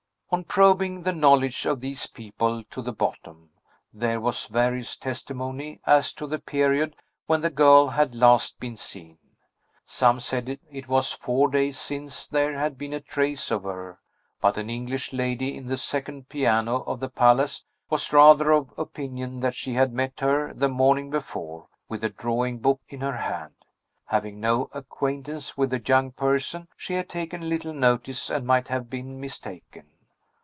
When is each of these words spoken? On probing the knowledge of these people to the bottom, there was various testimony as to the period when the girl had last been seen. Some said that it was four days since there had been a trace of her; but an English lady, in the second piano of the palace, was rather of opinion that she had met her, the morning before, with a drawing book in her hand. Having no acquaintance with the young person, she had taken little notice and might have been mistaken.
On 0.33 0.45
probing 0.45 1.03
the 1.03 1.11
knowledge 1.11 1.65
of 1.65 1.81
these 1.81 2.07
people 2.07 2.63
to 2.69 2.81
the 2.81 2.93
bottom, 2.93 3.49
there 3.93 4.21
was 4.21 4.45
various 4.45 4.95
testimony 4.95 5.81
as 5.85 6.13
to 6.13 6.25
the 6.25 6.39
period 6.39 6.95
when 7.25 7.41
the 7.41 7.49
girl 7.49 7.89
had 7.89 8.15
last 8.15 8.57
been 8.57 8.77
seen. 8.77 9.17
Some 9.85 10.21
said 10.21 10.45
that 10.45 10.61
it 10.71 10.87
was 10.87 11.11
four 11.11 11.49
days 11.49 11.77
since 11.77 12.29
there 12.29 12.57
had 12.57 12.77
been 12.77 12.93
a 12.93 13.01
trace 13.01 13.51
of 13.51 13.63
her; 13.63 13.99
but 14.39 14.55
an 14.57 14.69
English 14.69 15.11
lady, 15.11 15.53
in 15.57 15.67
the 15.67 15.75
second 15.75 16.29
piano 16.29 16.77
of 16.83 17.01
the 17.01 17.09
palace, 17.09 17.65
was 17.89 18.13
rather 18.13 18.51
of 18.53 18.71
opinion 18.77 19.41
that 19.41 19.53
she 19.55 19.73
had 19.73 19.91
met 19.91 20.21
her, 20.21 20.53
the 20.53 20.69
morning 20.69 21.09
before, 21.09 21.67
with 21.89 22.05
a 22.05 22.09
drawing 22.09 22.57
book 22.59 22.79
in 22.87 23.01
her 23.01 23.17
hand. 23.17 23.55
Having 24.05 24.39
no 24.39 24.69
acquaintance 24.71 25.57
with 25.57 25.71
the 25.71 25.81
young 25.85 26.09
person, 26.13 26.69
she 26.77 26.93
had 26.93 27.09
taken 27.09 27.49
little 27.49 27.73
notice 27.73 28.29
and 28.29 28.47
might 28.47 28.69
have 28.69 28.89
been 28.89 29.19
mistaken. 29.19 29.87